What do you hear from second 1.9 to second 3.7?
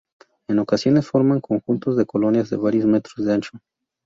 de colonias de varios metros de ancho.